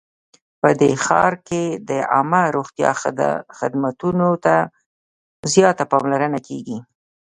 [0.59, 2.91] په دې ښار کې د عامه روغتیا
[3.59, 4.55] خدمتونو ته
[5.53, 6.77] زیاته پاملرنه کیږي